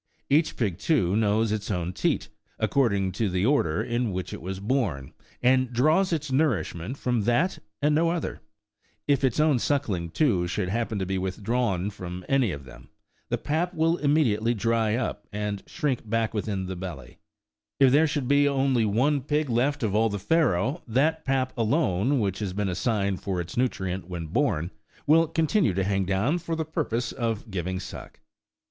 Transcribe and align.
Each 0.31 0.55
pig, 0.57 0.79
too, 0.79 1.15
knows 1.15 1.51
its 1.51 1.69
own 1.69 1.93
teat, 1.93 2.29
according 2.57 3.11
to 3.11 3.29
the 3.29 3.45
order 3.45 3.83
in 3.83 4.11
which 4.11 4.33
it 4.33 4.41
was 4.41 4.59
born, 4.59 5.13
and 5.43 5.71
draws 5.71 6.11
its 6.11 6.31
nourishment 6.31 6.97
from 6.97 7.21
that 7.25 7.59
and 7.83 7.93
no 7.93 8.09
other: 8.09 8.41
if 9.07 9.23
its 9.23 9.39
own 9.39 9.59
suckling, 9.59 10.09
too, 10.09 10.47
should 10.47 10.69
happen 10.69 10.97
to 10.97 11.05
be 11.05 11.19
withdrawn 11.19 11.91
from 11.91 12.25
any 12.27 12.49
one 12.49 12.55
of 12.55 12.65
them, 12.65 12.89
the 13.29 13.37
pap 13.37 13.75
will 13.75 13.97
immediately 13.97 14.55
dry 14.55 14.95
up, 14.95 15.27
and 15.31 15.61
shrink 15.67 16.09
back 16.09 16.33
within 16.33 16.65
the 16.65 16.75
belly: 16.75 17.19
if 17.79 17.91
there 17.91 18.07
should 18.07 18.27
be 18.27 18.47
only 18.49 18.85
one 18.85 19.21
pig 19.21 19.51
left 19.51 19.83
of 19.83 19.93
all 19.93 20.09
the 20.09 20.17
farrow, 20.17 20.81
that 20.87 21.23
pap 21.25 21.55
alone 21.55 22.19
which 22.19 22.39
has 22.39 22.53
been 22.53 22.69
assigned 22.69 23.21
for 23.21 23.39
its 23.39 23.55
nutriment 23.55 24.07
when 24.07 24.25
born, 24.25 24.71
will 25.05 25.27
continue 25.27 25.75
to 25.75 25.83
hang 25.83 26.05
down 26.05 26.39
for 26.39 26.55
the 26.55 26.65
purpose 26.65 27.11
of 27.11 27.51
giving 27.51 27.79
suck. 27.79 28.19